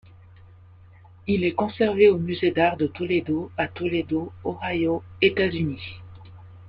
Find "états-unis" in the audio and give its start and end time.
5.21-6.01